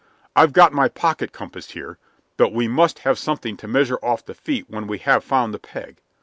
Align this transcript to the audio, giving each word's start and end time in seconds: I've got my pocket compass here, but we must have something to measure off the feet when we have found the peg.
I've 0.35 0.51
got 0.51 0.73
my 0.73 0.87
pocket 0.87 1.31
compass 1.31 1.69
here, 1.73 1.99
but 2.35 2.51
we 2.51 2.67
must 2.67 2.97
have 3.05 3.19
something 3.19 3.55
to 3.57 3.67
measure 3.67 3.99
off 4.01 4.25
the 4.25 4.33
feet 4.33 4.65
when 4.67 4.87
we 4.87 4.97
have 4.97 5.23
found 5.23 5.53
the 5.53 5.59
peg. 5.59 6.01